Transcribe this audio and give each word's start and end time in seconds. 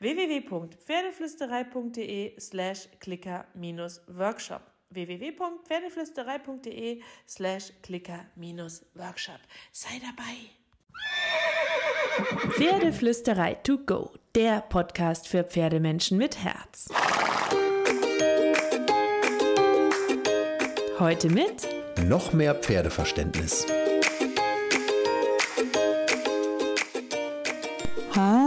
www.pferdeflüsterei.de 0.00 2.34
slash 2.38 2.88
klicker-workshop 2.98 4.62
www.pferdeflüsterei.de 4.92 7.00
slash 7.26 7.72
klicker-workshop 7.82 9.40
Sei 9.72 10.00
dabei! 10.00 10.50
Pferdeflüsterei 12.50 13.54
to 13.54 13.78
go, 13.78 14.10
der 14.34 14.60
Podcast 14.62 15.28
für 15.28 15.44
Pferdemenschen 15.44 16.18
mit 16.18 16.42
Herz. 16.42 16.88
Heute 20.98 21.30
mit 21.30 21.68
noch 22.08 22.32
mehr 22.32 22.54
Pferdeverständnis. 22.54 23.66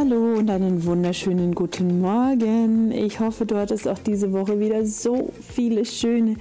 Hallo 0.03 0.33
und 0.37 0.49
einen 0.49 0.83
wunderschönen 0.83 1.55
guten 1.55 2.01
Morgen. 2.01 2.91
Ich 2.91 3.21
hoffe, 3.21 3.45
du 3.45 3.55
hattest 3.55 3.87
auch 3.87 3.99
diese 3.99 4.33
Woche 4.33 4.59
wieder 4.59 4.85
so 4.85 5.31
viele 5.39 5.85
schöne 5.85 6.35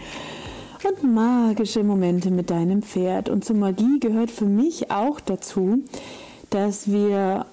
und 0.83 1.15
magische 1.15 1.85
Momente 1.85 2.33
mit 2.33 2.51
deinem 2.51 2.83
Pferd. 2.83 3.29
Und 3.29 3.45
zur 3.45 3.55
Magie 3.55 4.01
gehört 4.01 4.33
für 4.33 4.47
mich 4.47 4.91
auch 4.91 5.21
dazu, 5.21 5.79
dass 6.51 6.91
wir 6.91 7.47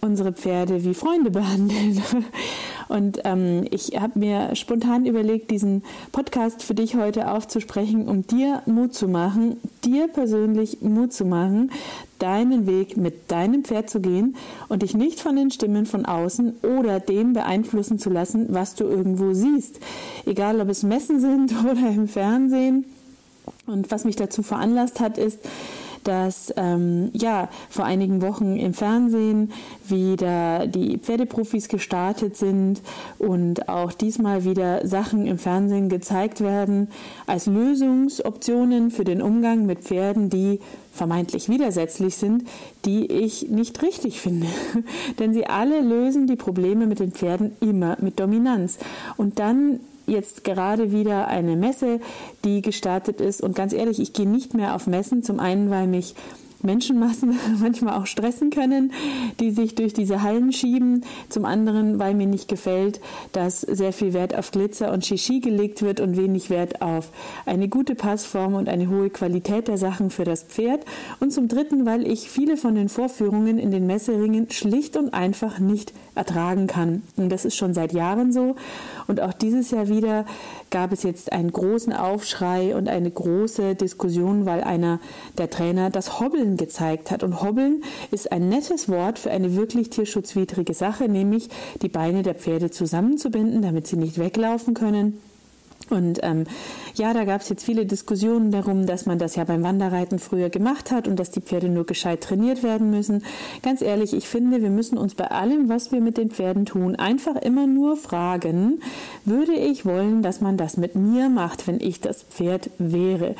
unsere 0.00 0.32
Pferde 0.32 0.84
wie 0.84 0.94
Freunde 0.94 1.30
behandeln. 1.32 2.04
Und 2.88 3.20
ähm, 3.24 3.66
ich 3.70 4.00
habe 4.00 4.18
mir 4.18 4.56
spontan 4.56 5.06
überlegt, 5.06 5.50
diesen 5.50 5.82
Podcast 6.12 6.62
für 6.62 6.74
dich 6.74 6.96
heute 6.96 7.30
aufzusprechen, 7.30 8.08
um 8.08 8.26
dir 8.26 8.62
Mut 8.66 8.94
zu 8.94 9.08
machen, 9.08 9.58
dir 9.84 10.08
persönlich 10.08 10.80
Mut 10.80 11.12
zu 11.12 11.24
machen, 11.24 11.70
deinen 12.18 12.66
Weg 12.66 12.96
mit 12.96 13.30
deinem 13.30 13.64
Pferd 13.64 13.90
zu 13.90 14.00
gehen 14.00 14.36
und 14.68 14.82
dich 14.82 14.94
nicht 14.94 15.20
von 15.20 15.36
den 15.36 15.50
Stimmen 15.50 15.86
von 15.86 16.06
außen 16.06 16.56
oder 16.62 16.98
dem 16.98 17.32
beeinflussen 17.32 17.98
zu 17.98 18.10
lassen, 18.10 18.46
was 18.50 18.74
du 18.74 18.84
irgendwo 18.84 19.34
siehst. 19.34 19.80
Egal 20.26 20.60
ob 20.60 20.68
es 20.68 20.82
Messen 20.82 21.20
sind 21.20 21.52
oder 21.70 21.88
im 21.88 22.08
Fernsehen. 22.08 22.84
Und 23.66 23.90
was 23.90 24.04
mich 24.04 24.16
dazu 24.16 24.42
veranlasst 24.42 25.00
hat, 25.00 25.18
ist, 25.18 25.38
dass 26.08 26.52
ähm, 26.56 27.10
ja 27.12 27.50
vor 27.68 27.84
einigen 27.84 28.22
Wochen 28.22 28.56
im 28.56 28.72
Fernsehen 28.72 29.52
wieder 29.86 30.66
die 30.66 30.96
Pferdeprofis 30.96 31.68
gestartet 31.68 32.34
sind 32.34 32.80
und 33.18 33.68
auch 33.68 33.92
diesmal 33.92 34.44
wieder 34.44 34.86
Sachen 34.86 35.26
im 35.26 35.38
Fernsehen 35.38 35.90
gezeigt 35.90 36.40
werden 36.40 36.88
als 37.26 37.44
Lösungsoptionen 37.44 38.90
für 38.90 39.04
den 39.04 39.20
Umgang 39.20 39.66
mit 39.66 39.80
Pferden, 39.80 40.30
die 40.30 40.60
vermeintlich 40.92 41.50
widersetzlich 41.50 42.16
sind, 42.16 42.44
die 42.86 43.04
ich 43.06 43.50
nicht 43.50 43.82
richtig 43.82 44.18
finde. 44.18 44.46
Denn 45.18 45.34
sie 45.34 45.46
alle 45.46 45.82
lösen 45.82 46.26
die 46.26 46.36
Probleme 46.36 46.86
mit 46.86 47.00
den 47.00 47.12
Pferden 47.12 47.52
immer 47.60 47.98
mit 48.00 48.18
Dominanz. 48.18 48.78
Und 49.18 49.38
dann 49.38 49.80
jetzt 50.08 50.44
gerade 50.44 50.92
wieder 50.92 51.28
eine 51.28 51.56
Messe, 51.56 52.00
die 52.44 52.62
gestartet 52.62 53.20
ist. 53.20 53.42
Und 53.42 53.54
ganz 53.54 53.72
ehrlich, 53.72 54.00
ich 54.00 54.12
gehe 54.12 54.28
nicht 54.28 54.54
mehr 54.54 54.74
auf 54.74 54.86
Messen. 54.86 55.22
Zum 55.22 55.40
einen, 55.40 55.70
weil 55.70 55.86
mich 55.86 56.14
Menschenmassen 56.62 57.38
manchmal 57.60 58.00
auch 58.00 58.06
stressen 58.06 58.50
können, 58.50 58.92
die 59.40 59.50
sich 59.50 59.74
durch 59.74 59.92
diese 59.92 60.22
Hallen 60.22 60.52
schieben. 60.52 61.04
Zum 61.28 61.44
anderen, 61.44 61.98
weil 61.98 62.14
mir 62.14 62.26
nicht 62.26 62.48
gefällt, 62.48 63.00
dass 63.32 63.60
sehr 63.60 63.92
viel 63.92 64.12
Wert 64.12 64.34
auf 64.36 64.50
Glitzer 64.50 64.92
und 64.92 65.04
Shishi 65.04 65.40
gelegt 65.40 65.82
wird 65.82 66.00
und 66.00 66.16
wenig 66.16 66.50
Wert 66.50 66.82
auf 66.82 67.10
eine 67.46 67.68
gute 67.68 67.94
Passform 67.94 68.54
und 68.54 68.68
eine 68.68 68.88
hohe 68.88 69.10
Qualität 69.10 69.68
der 69.68 69.78
Sachen 69.78 70.10
für 70.10 70.24
das 70.24 70.42
Pferd. 70.42 70.84
Und 71.20 71.32
zum 71.32 71.48
dritten, 71.48 71.86
weil 71.86 72.06
ich 72.06 72.30
viele 72.30 72.56
von 72.56 72.74
den 72.74 72.88
Vorführungen 72.88 73.58
in 73.58 73.70
den 73.70 73.86
Messeringen 73.86 74.50
schlicht 74.50 74.96
und 74.96 75.14
einfach 75.14 75.58
nicht 75.58 75.92
ertragen 76.18 76.66
kann. 76.66 77.02
Und 77.16 77.30
das 77.30 77.44
ist 77.44 77.56
schon 77.56 77.72
seit 77.72 77.92
Jahren 77.92 78.32
so. 78.32 78.56
Und 79.06 79.20
auch 79.20 79.32
dieses 79.32 79.70
Jahr 79.70 79.88
wieder 79.88 80.26
gab 80.70 80.92
es 80.92 81.02
jetzt 81.02 81.32
einen 81.32 81.52
großen 81.52 81.92
Aufschrei 81.92 82.76
und 82.76 82.88
eine 82.88 83.10
große 83.10 83.74
Diskussion, 83.74 84.44
weil 84.44 84.62
einer 84.62 85.00
der 85.38 85.48
Trainer 85.48 85.90
das 85.90 86.20
Hobbeln 86.20 86.56
gezeigt 86.56 87.10
hat. 87.10 87.22
Und 87.22 87.40
Hobbeln 87.40 87.82
ist 88.10 88.32
ein 88.32 88.48
nettes 88.48 88.88
Wort 88.88 89.18
für 89.18 89.30
eine 89.30 89.56
wirklich 89.56 89.90
tierschutzwidrige 89.90 90.74
Sache, 90.74 91.08
nämlich 91.08 91.48
die 91.80 91.88
Beine 91.88 92.22
der 92.22 92.34
Pferde 92.34 92.70
zusammenzubinden, 92.70 93.62
damit 93.62 93.86
sie 93.86 93.96
nicht 93.96 94.18
weglaufen 94.18 94.74
können. 94.74 95.20
Und 95.90 96.20
ähm, 96.22 96.44
ja, 96.94 97.14
da 97.14 97.24
gab 97.24 97.40
es 97.40 97.48
jetzt 97.48 97.64
viele 97.64 97.86
Diskussionen 97.86 98.50
darum, 98.50 98.86
dass 98.86 99.06
man 99.06 99.18
das 99.18 99.36
ja 99.36 99.44
beim 99.44 99.62
Wanderreiten 99.62 100.18
früher 100.18 100.50
gemacht 100.50 100.90
hat 100.90 101.08
und 101.08 101.16
dass 101.16 101.30
die 101.30 101.40
Pferde 101.40 101.68
nur 101.68 101.86
gescheit 101.86 102.22
trainiert 102.22 102.62
werden 102.62 102.90
müssen. 102.90 103.24
Ganz 103.62 103.82
ehrlich, 103.82 104.12
ich 104.12 104.28
finde, 104.28 104.62
wir 104.62 104.70
müssen 104.70 104.98
uns 104.98 105.14
bei 105.14 105.30
allem, 105.30 105.68
was 105.68 105.92
wir 105.92 106.00
mit 106.00 106.16
den 106.16 106.30
Pferden 106.30 106.66
tun, 106.66 106.96
einfach 106.96 107.36
immer 107.36 107.66
nur 107.66 107.96
fragen, 107.96 108.80
würde 109.24 109.54
ich 109.54 109.86
wollen, 109.86 110.22
dass 110.22 110.40
man 110.40 110.56
das 110.56 110.76
mit 110.76 110.94
mir 110.94 111.28
macht, 111.28 111.66
wenn 111.66 111.80
ich 111.80 112.00
das 112.00 112.22
Pferd 112.22 112.70
wäre. 112.78 113.34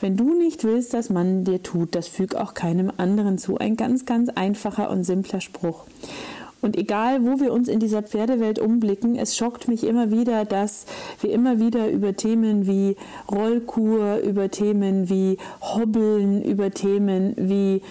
Wenn 0.00 0.16
du 0.16 0.34
nicht 0.34 0.64
willst, 0.64 0.94
dass 0.94 1.10
man 1.10 1.44
dir 1.44 1.62
tut, 1.62 1.94
das 1.94 2.08
füg 2.08 2.34
auch 2.34 2.54
keinem 2.54 2.90
anderen 2.96 3.38
zu. 3.38 3.58
Ein 3.58 3.76
ganz, 3.76 4.04
ganz 4.04 4.28
einfacher 4.30 4.90
und 4.90 5.04
simpler 5.04 5.40
Spruch. 5.40 5.84
Und 6.62 6.76
egal, 6.76 7.24
wo 7.24 7.40
wir 7.40 7.52
uns 7.52 7.68
in 7.68 7.80
dieser 7.80 8.02
Pferdewelt 8.02 8.60
umblicken, 8.60 9.16
es 9.16 9.36
schockt 9.36 9.66
mich 9.66 9.84
immer 9.84 10.12
wieder, 10.12 10.44
dass 10.44 10.86
wir 11.20 11.32
immer 11.32 11.58
wieder 11.58 11.90
über 11.90 12.14
Themen 12.14 12.68
wie 12.68 12.96
Rollkur, 13.30 14.18
über 14.18 14.48
Themen 14.48 15.10
wie 15.10 15.38
Hobbeln, 15.60 16.40
über 16.40 16.70
Themen 16.70 17.34
wie 17.36 17.82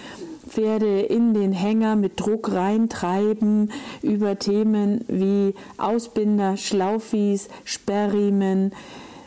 Pferde 0.48 1.00
in 1.00 1.34
den 1.34 1.52
Hänger 1.52 1.96
mit 1.96 2.18
Druck 2.18 2.50
reintreiben, 2.50 3.70
über 4.00 4.38
Themen 4.38 5.04
wie 5.06 5.54
Ausbinder, 5.76 6.56
Schlaufis, 6.56 7.48
Sperrriemen, 7.64 8.72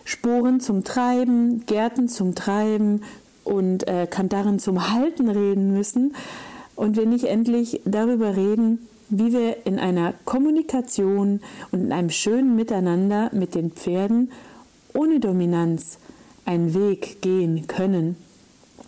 Sporen 0.06 0.60
zum 0.60 0.84
Treiben, 0.84 1.66
Gärten 1.68 2.08
zum 2.10 2.34
Treiben 2.34 3.04
und 3.44 3.88
äh, 3.88 4.08
Kandaren 4.08 4.58
zum 4.58 4.92
Halten 4.92 5.30
reden 5.30 5.72
müssen. 5.72 6.16
Und 6.76 6.98
wir 6.98 7.06
nicht 7.06 7.26
endlich 7.26 7.82
darüber 7.86 8.36
reden, 8.36 8.88
wie 9.10 9.32
wir 9.32 9.66
in 9.66 9.80
einer 9.80 10.14
Kommunikation 10.26 11.42
und 11.72 11.82
in 11.82 11.92
einem 11.92 12.10
schönen 12.10 12.56
Miteinander 12.56 13.30
mit 13.34 13.56
den 13.56 13.72
Pferden 13.72 14.32
ohne 14.94 15.20
Dominanz 15.20 16.00
einen 16.46 16.74
Weg 16.74 17.22
gehen 17.22 17.68
können. 17.68 18.16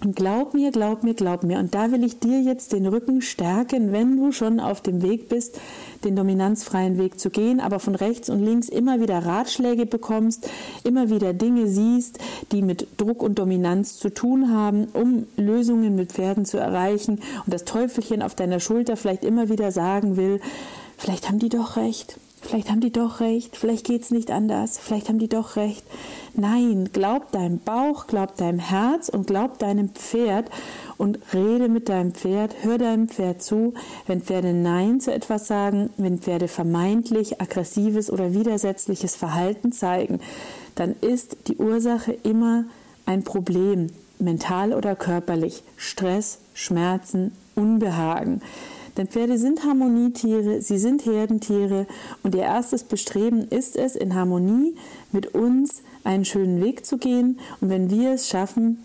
Und 0.03 0.15
glaub 0.15 0.53
mir, 0.53 0.71
glaub 0.71 1.03
mir, 1.03 1.15
glaub 1.15 1.43
mir. 1.43 1.57
Und 1.57 1.73
da 1.73 1.91
will 1.91 2.03
ich 2.03 2.19
dir 2.19 2.39
jetzt 2.39 2.71
den 2.71 2.85
Rücken 2.85 3.21
stärken, 3.21 3.91
wenn 3.91 4.15
du 4.15 4.31
schon 4.31 4.59
auf 4.59 4.79
dem 4.81 5.01
Weg 5.01 5.27
bist, 5.27 5.59
den 6.03 6.15
dominanzfreien 6.15 6.99
Weg 6.99 7.19
zu 7.19 7.31
gehen, 7.31 7.59
aber 7.59 7.79
von 7.79 7.95
rechts 7.95 8.29
und 8.29 8.43
links 8.43 8.69
immer 8.69 9.01
wieder 9.01 9.25
Ratschläge 9.25 9.87
bekommst, 9.87 10.47
immer 10.83 11.09
wieder 11.09 11.33
Dinge 11.33 11.67
siehst, 11.67 12.19
die 12.51 12.61
mit 12.61 12.87
Druck 12.97 13.23
und 13.23 13.39
Dominanz 13.39 13.97
zu 13.97 14.13
tun 14.13 14.53
haben, 14.53 14.87
um 14.93 15.25
Lösungen 15.35 15.95
mit 15.95 16.11
Pferden 16.11 16.45
zu 16.45 16.57
erreichen. 16.59 17.19
Und 17.45 17.53
das 17.53 17.65
Teufelchen 17.65 18.21
auf 18.21 18.35
deiner 18.35 18.59
Schulter 18.59 18.97
vielleicht 18.97 19.25
immer 19.25 19.49
wieder 19.49 19.71
sagen 19.71 20.15
will, 20.15 20.39
vielleicht 20.97 21.27
haben 21.27 21.39
die 21.39 21.49
doch 21.49 21.75
recht. 21.75 22.19
Vielleicht 22.47 22.69
haben 22.69 22.79
die 22.79 22.93
doch 22.93 23.19
recht, 23.19 23.57
vielleicht 23.57 23.85
geht 23.85 24.03
es 24.03 24.11
nicht 24.11 24.31
anders, 24.31 24.79
vielleicht 24.79 25.09
haben 25.09 25.19
die 25.19 25.27
doch 25.27 25.57
recht. 25.57 25.83
Nein, 26.33 26.91
glaub 26.93 27.29
deinem 27.33 27.59
Bauch, 27.59 28.07
glaub 28.07 28.37
deinem 28.37 28.59
Herz 28.59 29.09
und 29.09 29.27
glaub 29.27 29.59
deinem 29.59 29.89
Pferd 29.89 30.49
und 30.95 31.19
rede 31.33 31.67
mit 31.67 31.89
deinem 31.89 32.13
Pferd, 32.13 32.55
hör 32.61 32.77
deinem 32.77 33.09
Pferd 33.09 33.43
zu. 33.43 33.73
Wenn 34.05 34.21
Pferde 34.21 34.53
Nein 34.53 35.01
zu 35.01 35.13
etwas 35.13 35.47
sagen, 35.47 35.89
wenn 35.97 36.19
Pferde 36.19 36.47
vermeintlich 36.47 37.41
aggressives 37.41 38.09
oder 38.09 38.33
widersetzliches 38.33 39.17
Verhalten 39.17 39.73
zeigen, 39.73 40.21
dann 40.75 40.95
ist 41.01 41.35
die 41.47 41.57
Ursache 41.57 42.13
immer 42.13 42.63
ein 43.05 43.25
Problem, 43.25 43.87
mental 44.19 44.71
oder 44.71 44.95
körperlich, 44.95 45.63
Stress, 45.75 46.39
Schmerzen, 46.53 47.33
Unbehagen. 47.55 48.41
Denn 48.97 49.07
Pferde 49.07 49.37
sind 49.37 49.63
Harmonietiere, 49.63 50.61
sie 50.61 50.79
sind 50.79 51.05
Herdentiere 51.05 51.85
und 52.23 52.33
ihr 52.33 52.43
erstes 52.43 52.83
Bestreben 52.83 53.47
ist 53.47 53.75
es, 53.75 53.95
in 53.95 54.15
Harmonie 54.15 54.75
mit 55.11 55.35
uns 55.35 55.83
einen 56.03 56.25
schönen 56.25 56.61
Weg 56.63 56.85
zu 56.85 56.97
gehen. 56.97 57.39
Und 57.61 57.69
wenn 57.69 57.91
wir 57.91 58.13
es 58.13 58.27
schaffen, 58.27 58.83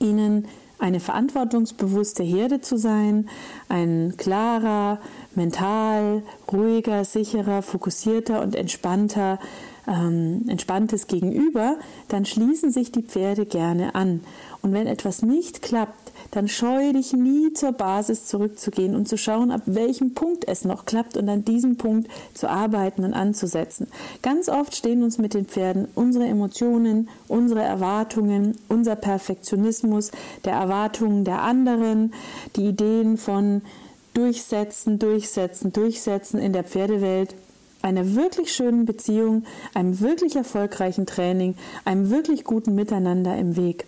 ihnen 0.00 0.46
eine 0.78 1.00
verantwortungsbewusste 1.00 2.22
Herde 2.22 2.60
zu 2.60 2.76
sein, 2.76 3.28
ein 3.68 4.14
klarer, 4.16 5.00
mental, 5.34 6.22
ruhiger, 6.50 7.04
sicherer, 7.04 7.62
fokussierter 7.62 8.42
und 8.42 8.54
entspannter, 8.54 9.38
ähm, 9.86 10.44
entspanntes 10.48 11.06
Gegenüber, 11.06 11.76
dann 12.08 12.26
schließen 12.26 12.70
sich 12.70 12.92
die 12.92 13.02
Pferde 13.02 13.46
gerne 13.46 13.94
an. 13.94 14.20
Und 14.62 14.72
wenn 14.72 14.86
etwas 14.86 15.22
nicht 15.22 15.62
klappt, 15.62 16.05
dann 16.36 16.48
scheue 16.48 16.92
dich 16.92 17.14
nie 17.14 17.54
zur 17.54 17.72
Basis 17.72 18.26
zurückzugehen 18.26 18.94
und 18.94 19.08
zu 19.08 19.16
schauen, 19.16 19.50
ab 19.50 19.62
welchem 19.64 20.12
Punkt 20.12 20.46
es 20.46 20.66
noch 20.66 20.84
klappt 20.84 21.16
und 21.16 21.30
an 21.30 21.46
diesem 21.46 21.76
Punkt 21.76 22.10
zu 22.34 22.50
arbeiten 22.50 23.04
und 23.04 23.14
anzusetzen. 23.14 23.86
Ganz 24.20 24.50
oft 24.50 24.76
stehen 24.76 25.02
uns 25.02 25.16
mit 25.16 25.32
den 25.32 25.46
Pferden 25.46 25.88
unsere 25.94 26.26
Emotionen, 26.26 27.08
unsere 27.26 27.62
Erwartungen, 27.62 28.58
unser 28.68 28.96
Perfektionismus, 28.96 30.10
der 30.44 30.52
Erwartungen 30.52 31.24
der 31.24 31.40
anderen, 31.40 32.12
die 32.56 32.66
Ideen 32.66 33.16
von 33.16 33.62
durchsetzen, 34.12 34.98
durchsetzen, 34.98 35.72
durchsetzen 35.72 36.38
in 36.38 36.52
der 36.52 36.64
Pferdewelt 36.64 37.34
einer 37.80 38.14
wirklich 38.14 38.52
schönen 38.52 38.84
Beziehung, 38.84 39.44
einem 39.72 40.00
wirklich 40.00 40.36
erfolgreichen 40.36 41.06
Training, 41.06 41.54
einem 41.86 42.10
wirklich 42.10 42.44
guten 42.44 42.74
Miteinander 42.74 43.38
im 43.38 43.56
Weg. 43.56 43.86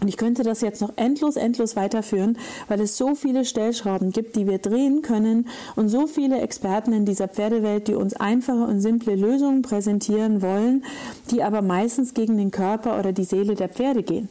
Und 0.00 0.08
ich 0.08 0.16
könnte 0.16 0.44
das 0.44 0.60
jetzt 0.60 0.80
noch 0.80 0.92
endlos, 0.96 1.36
endlos 1.36 1.74
weiterführen, 1.74 2.38
weil 2.68 2.80
es 2.80 2.96
so 2.96 3.14
viele 3.14 3.44
Stellschrauben 3.44 4.12
gibt, 4.12 4.36
die 4.36 4.46
wir 4.46 4.58
drehen 4.58 5.02
können 5.02 5.48
und 5.74 5.88
so 5.88 6.06
viele 6.06 6.40
Experten 6.40 6.92
in 6.92 7.04
dieser 7.04 7.26
Pferdewelt, 7.26 7.88
die 7.88 7.94
uns 7.94 8.14
einfache 8.14 8.64
und 8.64 8.80
simple 8.80 9.16
Lösungen 9.16 9.62
präsentieren 9.62 10.40
wollen, 10.40 10.84
die 11.30 11.42
aber 11.42 11.62
meistens 11.62 12.14
gegen 12.14 12.36
den 12.36 12.52
Körper 12.52 12.98
oder 12.98 13.12
die 13.12 13.24
Seele 13.24 13.56
der 13.56 13.68
Pferde 13.68 14.02
gehen. 14.04 14.28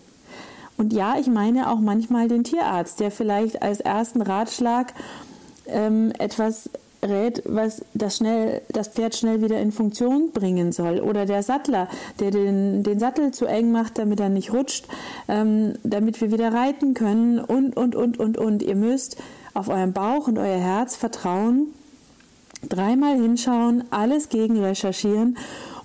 Und 0.77 0.93
ja, 0.93 1.17
ich 1.19 1.27
meine 1.27 1.69
auch 1.71 1.79
manchmal 1.79 2.27
den 2.27 2.43
Tierarzt, 2.43 2.99
der 2.99 3.11
vielleicht 3.11 3.61
als 3.61 3.79
ersten 3.79 4.21
Ratschlag 4.21 4.93
ähm, 5.65 6.13
etwas 6.17 6.69
rät, 7.03 7.43
was 7.45 7.83
das, 7.93 8.17
schnell, 8.17 8.61
das 8.69 8.89
Pferd 8.89 9.15
schnell 9.15 9.41
wieder 9.41 9.59
in 9.59 9.71
Funktion 9.71 10.31
bringen 10.31 10.71
soll. 10.71 10.99
Oder 10.99 11.25
der 11.25 11.43
Sattler, 11.43 11.87
der 12.19 12.31
den, 12.31 12.83
den 12.83 12.99
Sattel 12.99 13.31
zu 13.31 13.45
eng 13.45 13.71
macht, 13.71 13.97
damit 13.97 14.19
er 14.19 14.29
nicht 14.29 14.53
rutscht, 14.53 14.87
ähm, 15.27 15.73
damit 15.83 16.19
wir 16.21 16.31
wieder 16.31 16.53
reiten 16.53 16.93
können 16.93 17.39
und, 17.39 17.75
und, 17.77 17.95
und, 17.95 18.19
und, 18.19 18.37
und. 18.37 18.63
Ihr 18.63 18.75
müsst 18.75 19.17
auf 19.53 19.69
euren 19.69 19.93
Bauch 19.93 20.27
und 20.27 20.37
euer 20.37 20.59
Herz 20.59 20.95
vertrauen, 20.95 21.73
dreimal 22.61 23.15
hinschauen, 23.15 23.83
alles 23.91 24.29
gegen 24.29 24.59
recherchieren 24.59 25.37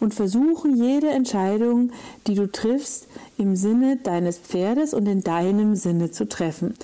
und 0.03 0.15
versuchen, 0.15 0.77
jede 0.77 1.11
Entscheidung, 1.11 1.93
die 2.27 2.35
du 2.35 2.51
triffst, 2.51 3.07
im 3.39 3.55
Sinne 3.55 3.99
deines 4.03 4.39
Pferdes 4.39 4.95
und 4.95 5.07
in 5.07 5.23
deinem 5.23 5.77
Sinne 5.77 6.11
zu 6.11 6.29
treffen. 6.29 6.75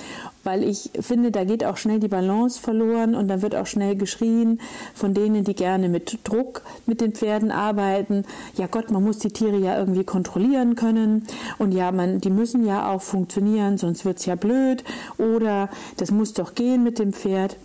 Weil 0.45 0.63
ich 0.63 0.91
finde, 1.01 1.31
da 1.31 1.45
geht 1.45 1.65
auch 1.65 1.77
schnell 1.77 1.99
die 1.99 2.09
Balance 2.09 2.61
verloren 2.61 3.15
und 3.15 3.29
dann 3.29 3.43
wird 3.43 3.57
auch 3.57 3.67
schnell 3.67 3.97
geschrien 3.97 4.61
von 4.95 5.15
denen, 5.15 5.45
die 5.45 5.55
gerne 5.55 5.89
mit 5.89 6.21
Druck 6.25 6.63
mit 6.87 7.01
den 7.01 7.13
Pferden 7.13 7.51
arbeiten. 7.51 8.25
Ja 8.57 8.67
Gott, 8.69 8.91
man 8.91 9.03
muss 9.03 9.19
die 9.19 9.31
Tiere 9.31 9.59
ja 9.59 9.79
irgendwie 9.79 10.05
kontrollieren 10.05 10.77
können 10.77 11.27
und 11.59 11.73
ja, 11.73 11.91
man, 11.91 12.21
die 12.21 12.31
müssen 12.31 12.65
ja 12.65 12.93
auch 12.93 13.03
funktionieren, 13.03 13.79
sonst 13.79 14.05
wird 14.05 14.19
es 14.19 14.27
ja 14.27 14.37
blöd 14.37 14.85
oder 15.19 15.71
das 15.97 16.11
muss 16.11 16.35
doch 16.35 16.55
gehen 16.55 16.85
mit 16.85 16.99
dem 16.99 17.13
Pferd. 17.13 17.57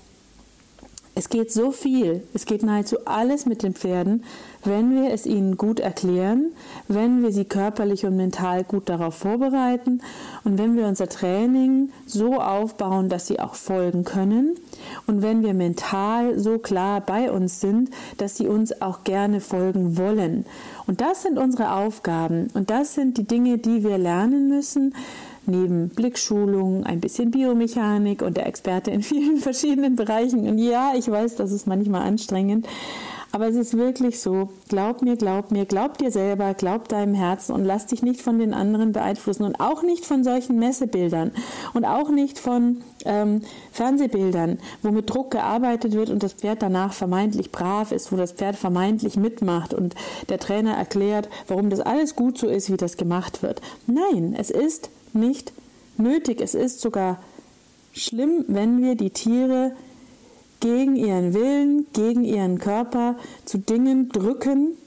Es 1.15 1.29
geht 1.29 1.51
so 1.51 1.71
viel, 1.71 2.23
es 2.33 2.45
geht 2.45 2.63
nahezu 2.63 3.05
alles 3.05 3.45
mit 3.45 3.61
den 3.61 3.75
Pferden, 3.75 4.23
wenn 4.63 4.95
wir 4.95 5.11
es 5.11 5.27
ihnen 5.27 5.57
gut 5.57 5.79
erklären, 5.79 6.53
wenn 6.87 7.21
wir 7.21 7.31
sie 7.31 7.45
körperlich 7.45 8.05
und 8.05 8.15
mental 8.15 8.63
gut 8.63 8.89
darauf 8.89 9.13
vorbereiten 9.13 10.01
und 10.43 10.57
wenn 10.57 10.75
wir 10.75 10.87
unser 10.87 11.07
Training 11.07 11.91
so 12.07 12.39
aufbauen, 12.39 13.09
dass 13.09 13.27
sie 13.27 13.39
auch 13.39 13.53
folgen 13.53 14.05
können 14.05 14.55
und 15.05 15.21
wenn 15.21 15.43
wir 15.43 15.53
mental 15.53 16.39
so 16.39 16.57
klar 16.57 17.01
bei 17.01 17.31
uns 17.31 17.61
sind, 17.61 17.91
dass 18.17 18.37
sie 18.37 18.47
uns 18.47 18.81
auch 18.81 19.03
gerne 19.03 19.39
folgen 19.39 19.97
wollen. 19.97 20.45
Und 20.87 20.99
das 21.01 21.21
sind 21.21 21.37
unsere 21.37 21.73
Aufgaben. 21.75 22.49
Und 22.53 22.69
das 22.69 22.93
sind 22.93 23.17
die 23.17 23.23
Dinge, 23.23 23.57
die 23.57 23.83
wir 23.83 23.97
lernen 23.97 24.49
müssen, 24.49 24.93
neben 25.45 25.89
Blickschulung, 25.89 26.85
ein 26.85 26.99
bisschen 26.99 27.31
Biomechanik 27.31 28.21
und 28.21 28.37
der 28.37 28.47
Experte 28.47 28.91
in 28.91 29.01
vielen 29.03 29.37
verschiedenen 29.37 29.95
Bereichen. 29.95 30.47
Und 30.47 30.57
ja, 30.57 30.93
ich 30.97 31.09
weiß, 31.09 31.35
das 31.35 31.51
ist 31.51 31.67
manchmal 31.67 32.03
anstrengend. 32.03 32.67
Aber 33.33 33.47
es 33.47 33.55
ist 33.55 33.75
wirklich 33.75 34.21
so, 34.21 34.49
glaub 34.69 35.01
mir, 35.01 35.15
glaub 35.15 35.49
mir, 35.49 35.65
glaub 35.65 35.97
dir 35.97 36.11
selber, 36.11 36.53
glaub 36.53 36.87
deinem 36.87 37.15
Herzen 37.15 37.53
und 37.53 37.65
lass 37.65 37.87
dich 37.87 38.03
nicht 38.03 38.21
von 38.21 38.37
den 38.37 38.53
anderen 38.53 38.91
beeinflussen 38.91 39.43
und 39.43 39.59
auch 39.59 39.81
nicht 39.81 40.05
von 40.05 40.23
solchen 40.23 40.59
Messebildern 40.59 41.31
und 41.73 41.83
auch 41.83 42.11
nicht 42.11 42.37
von 42.37 42.83
ähm, 43.05 43.41
Fernsehbildern, 43.71 44.59
wo 44.83 44.91
mit 44.91 45.09
Druck 45.09 45.31
gearbeitet 45.31 45.93
wird 45.93 46.11
und 46.11 46.21
das 46.21 46.33
Pferd 46.33 46.61
danach 46.61 46.93
vermeintlich 46.93 47.51
brav 47.51 47.91
ist, 47.91 48.11
wo 48.11 48.17
das 48.17 48.33
Pferd 48.33 48.55
vermeintlich 48.55 49.17
mitmacht 49.17 49.73
und 49.73 49.95
der 50.29 50.37
Trainer 50.37 50.75
erklärt, 50.75 51.27
warum 51.47 51.71
das 51.71 51.79
alles 51.79 52.15
gut 52.15 52.37
so 52.37 52.47
ist, 52.47 52.71
wie 52.71 52.77
das 52.77 52.97
gemacht 52.97 53.41
wird. 53.41 53.61
Nein, 53.87 54.35
es 54.37 54.51
ist 54.51 54.91
nicht 55.15 55.53
nötig. 55.97 56.41
Es 56.41 56.55
ist 56.55 56.81
sogar 56.81 57.19
schlimm, 57.93 58.45
wenn 58.47 58.81
wir 58.81 58.95
die 58.95 59.11
Tiere 59.11 59.73
gegen 60.59 60.95
ihren 60.95 61.33
Willen, 61.33 61.85
gegen 61.93 62.23
ihren 62.23 62.57
Körper 62.57 63.17
zu 63.45 63.57
Dingen 63.57 64.09
drücken, 64.09 64.77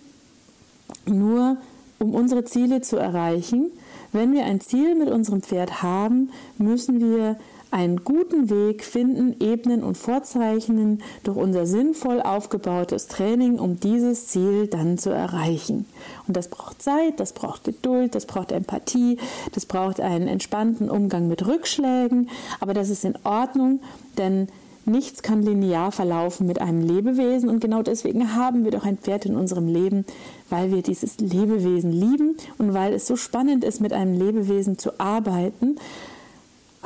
nur 1.06 1.58
um 1.98 2.14
unsere 2.14 2.44
Ziele 2.44 2.80
zu 2.80 2.96
erreichen. 2.96 3.70
Wenn 4.12 4.32
wir 4.32 4.44
ein 4.44 4.60
Ziel 4.60 4.94
mit 4.94 5.10
unserem 5.10 5.42
Pferd 5.42 5.82
haben, 5.82 6.30
müssen 6.58 7.00
wir 7.00 7.36
einen 7.76 8.04
guten 8.04 8.48
Weg 8.48 8.84
finden, 8.84 9.36
ebnen 9.38 9.84
und 9.84 9.98
vorzeichnen. 9.98 11.02
Durch 11.24 11.36
unser 11.36 11.66
sinnvoll 11.66 12.22
aufgebautes 12.22 13.06
Training, 13.06 13.58
um 13.58 13.78
dieses 13.78 14.28
Ziel 14.28 14.66
dann 14.66 14.96
zu 14.96 15.10
erreichen. 15.10 15.84
Und 16.26 16.38
das 16.38 16.48
braucht 16.48 16.80
Zeit, 16.80 17.20
das 17.20 17.34
braucht 17.34 17.64
Geduld, 17.64 18.14
das 18.14 18.24
braucht 18.24 18.50
Empathie, 18.50 19.18
das 19.52 19.66
braucht 19.66 20.00
einen 20.00 20.26
entspannten 20.26 20.88
Umgang 20.88 21.28
mit 21.28 21.46
Rückschlägen, 21.46 22.30
aber 22.60 22.72
das 22.72 22.88
ist 22.88 23.04
in 23.04 23.18
Ordnung, 23.24 23.80
denn 24.16 24.48
Nichts 24.88 25.20
kann 25.20 25.42
linear 25.42 25.90
verlaufen 25.90 26.46
mit 26.46 26.60
einem 26.60 26.80
Lebewesen. 26.80 27.48
Und 27.48 27.58
genau 27.58 27.82
deswegen 27.82 28.36
haben 28.36 28.62
wir 28.62 28.70
doch 28.70 28.84
ein 28.84 28.98
Pferd 28.98 29.26
in 29.26 29.34
unserem 29.34 29.66
Leben, 29.66 30.06
weil 30.48 30.70
wir 30.70 30.80
dieses 30.80 31.18
Lebewesen 31.18 31.90
lieben 31.90 32.36
und 32.58 32.72
weil 32.72 32.94
es 32.94 33.08
so 33.08 33.16
spannend 33.16 33.64
ist, 33.64 33.80
mit 33.80 33.92
einem 33.92 34.12
Lebewesen 34.16 34.78
zu 34.78 35.00
arbeiten 35.00 35.74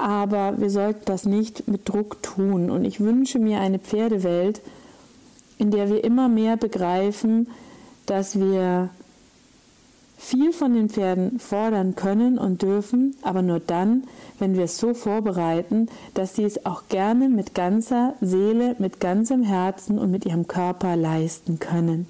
aber 0.01 0.59
wir 0.59 0.71
sollten 0.71 1.05
das 1.05 1.27
nicht 1.27 1.69
mit 1.69 1.89
Druck 1.89 2.23
tun. 2.23 2.71
Und 2.71 2.85
ich 2.85 3.01
wünsche 3.01 3.39
mir 3.39 3.61
eine 3.61 3.79
Pferdewelt, 3.79 4.61
in 5.59 5.71
der 5.71 5.89
wir 5.89 6.03
immer 6.05 6.29
mehr 6.29 6.57
begreifen, 6.57 7.49
dass 8.07 8.39
wir 8.39 8.91
viel 10.21 10.53
von 10.53 10.75
den 10.75 10.91
Pferden 10.91 11.39
fordern 11.39 11.97
können 11.97 12.39
und 12.39 12.61
dürfen, 12.61 13.17
aber 13.23 13.41
nur 13.41 13.59
dann, 13.59 14.05
wenn 14.39 14.55
wir 14.55 14.65
es 14.65 14.77
so 14.77 14.93
vorbereiten, 14.93 15.89
dass 16.13 16.37
sie 16.37 16.45
es 16.45 16.67
auch 16.67 16.83
gerne 16.89 17.31
mit 17.31 17.55
ganzer 17.55 18.15
Seele, 18.21 18.77
mit 18.79 19.01
ganzem 19.01 19.43
Herzen 19.43 19.99
und 19.99 20.11
mit 20.11 20.27
ihrem 20.27 20.47
Körper 20.47 20.95
leisten 20.95 21.59
können. 21.59 22.07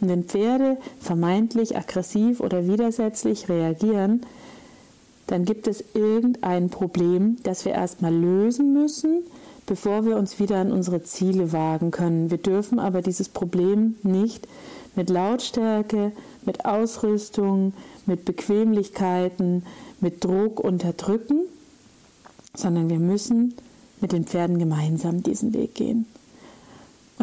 Und 0.00 0.10
wenn 0.10 0.24
Pferde 0.24 0.76
vermeintlich 1.00 1.74
aggressiv 1.74 2.40
oder 2.40 2.66
widersetzlich 2.66 3.48
reagieren, 3.48 4.26
dann 5.26 5.44
gibt 5.44 5.66
es 5.66 5.82
irgendein 5.94 6.70
Problem, 6.70 7.38
das 7.42 7.64
wir 7.64 7.72
erstmal 7.72 8.14
lösen 8.14 8.72
müssen, 8.72 9.22
bevor 9.66 10.04
wir 10.04 10.16
uns 10.16 10.38
wieder 10.38 10.56
an 10.56 10.72
unsere 10.72 11.02
Ziele 11.02 11.52
wagen 11.52 11.90
können. 11.90 12.30
Wir 12.30 12.38
dürfen 12.38 12.78
aber 12.78 13.00
dieses 13.00 13.28
Problem 13.28 13.96
nicht 14.02 14.46
mit 14.94 15.10
Lautstärke, 15.10 16.12
mit 16.44 16.66
Ausrüstung, 16.66 17.72
mit 18.06 18.24
Bequemlichkeiten, 18.24 19.64
mit 20.00 20.22
Druck 20.22 20.60
unterdrücken, 20.60 21.40
sondern 22.54 22.90
wir 22.90 22.98
müssen 22.98 23.54
mit 24.00 24.12
den 24.12 24.24
Pferden 24.24 24.58
gemeinsam 24.58 25.22
diesen 25.22 25.54
Weg 25.54 25.74
gehen. 25.74 26.06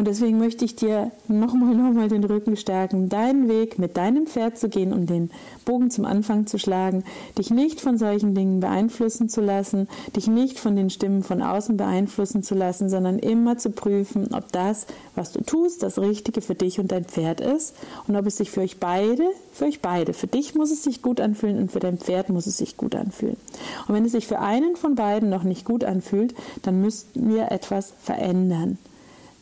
Und 0.02 0.08
deswegen 0.08 0.38
möchte 0.38 0.64
ich 0.64 0.74
dir 0.74 1.12
nochmal, 1.28 1.76
nochmal 1.76 2.08
den 2.08 2.24
Rücken 2.24 2.56
stärken, 2.56 3.08
deinen 3.08 3.48
Weg 3.48 3.78
mit 3.78 3.96
deinem 3.96 4.26
Pferd 4.26 4.58
zu 4.58 4.68
gehen 4.68 4.92
und 4.92 5.08
den 5.08 5.30
Bogen 5.64 5.92
zum 5.92 6.06
Anfang 6.06 6.48
zu 6.48 6.58
schlagen, 6.58 7.04
dich 7.38 7.50
nicht 7.50 7.80
von 7.80 7.98
solchen 7.98 8.34
Dingen 8.34 8.58
beeinflussen 8.58 9.28
zu 9.28 9.40
lassen, 9.40 9.86
dich 10.16 10.26
nicht 10.26 10.58
von 10.58 10.74
den 10.74 10.90
Stimmen 10.90 11.22
von 11.22 11.40
außen 11.40 11.76
beeinflussen 11.76 12.42
zu 12.42 12.56
lassen, 12.56 12.88
sondern 12.88 13.20
immer 13.20 13.58
zu 13.58 13.70
prüfen, 13.70 14.34
ob 14.34 14.50
das, 14.50 14.88
was 15.14 15.30
du 15.30 15.40
tust, 15.44 15.84
das 15.84 16.00
Richtige 16.00 16.40
für 16.40 16.56
dich 16.56 16.80
und 16.80 16.90
dein 16.90 17.04
Pferd 17.04 17.40
ist 17.40 17.76
und 18.08 18.16
ob 18.16 18.26
es 18.26 18.38
sich 18.38 18.50
für 18.50 18.62
euch 18.62 18.80
beide, 18.80 19.22
für 19.52 19.66
euch 19.66 19.82
beide, 19.82 20.14
für 20.14 20.26
dich 20.26 20.56
muss 20.56 20.72
es 20.72 20.82
sich 20.82 21.02
gut 21.02 21.20
anfühlen 21.20 21.58
und 21.58 21.70
für 21.70 21.78
dein 21.78 21.98
Pferd 21.98 22.28
muss 22.28 22.46
es 22.46 22.56
sich 22.56 22.76
gut 22.76 22.96
anfühlen. 22.96 23.36
Und 23.86 23.94
wenn 23.94 24.04
es 24.04 24.10
sich 24.10 24.26
für 24.26 24.40
einen 24.40 24.74
von 24.74 24.96
beiden 24.96 25.30
noch 25.30 25.44
nicht 25.44 25.64
gut 25.64 25.84
anfühlt, 25.84 26.34
dann 26.62 26.80
müssten 26.80 27.32
wir 27.32 27.52
etwas 27.52 27.92
verändern 28.02 28.78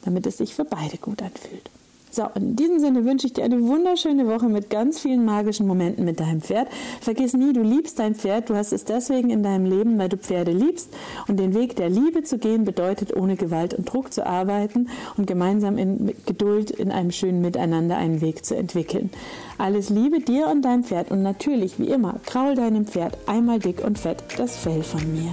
damit 0.05 0.27
es 0.27 0.39
sich 0.39 0.55
für 0.55 0.65
beide 0.65 0.99
gut 0.99 1.23
anfühlt. 1.23 1.71
So, 2.13 2.25
in 2.35 2.57
diesem 2.57 2.81
Sinne 2.81 3.05
wünsche 3.05 3.29
ich 3.29 3.35
dir 3.35 3.45
eine 3.45 3.63
wunderschöne 3.63 4.27
Woche 4.27 4.49
mit 4.49 4.69
ganz 4.69 4.99
vielen 4.99 5.25
magischen 5.25 5.69
Momenten 5.69 6.05
mit 6.05 6.19
deinem 6.19 6.41
Pferd. 6.41 6.67
Vergiss 7.01 7.35
nie, 7.35 7.53
du 7.53 7.63
liebst 7.63 8.01
dein 8.01 8.17
Pferd, 8.17 8.51
du 8.51 8.57
hast 8.57 8.73
es 8.73 8.85
deswegen 8.85 9.31
in 9.31 9.45
deinem 9.45 9.65
Leben, 9.65 9.97
weil 9.97 10.09
du 10.09 10.17
Pferde 10.17 10.51
liebst. 10.51 10.89
Und 11.29 11.39
den 11.39 11.55
Weg 11.55 11.77
der 11.77 11.89
Liebe 11.89 12.25
zu 12.25 12.39
gehen 12.39 12.65
bedeutet, 12.65 13.15
ohne 13.15 13.37
Gewalt 13.37 13.75
und 13.75 13.93
Druck 13.93 14.13
zu 14.13 14.27
arbeiten 14.27 14.89
und 15.17 15.29
gemeinsam 15.29 15.79
in 15.79 16.13
Geduld 16.27 16.73
in 16.73 16.91
einem 16.91 17.13
schönen 17.13 17.43
Miteinander 17.43 17.97
einen 17.97 18.21
Weg 18.21 18.45
zu 18.45 18.57
entwickeln. 18.57 19.11
Alles 19.59 19.89
Liebe 19.89 20.19
dir 20.19 20.49
und 20.49 20.63
deinem 20.63 20.83
Pferd 20.83 21.13
und 21.13 21.23
natürlich, 21.23 21.79
wie 21.79 21.89
immer, 21.89 22.19
kraul 22.27 22.57
deinem 22.57 22.87
Pferd 22.87 23.19
einmal 23.27 23.61
dick 23.61 23.85
und 23.85 24.01
fett 24.01 24.25
das 24.37 24.57
Fell 24.57 24.83
von 24.83 25.01
mir. 25.13 25.31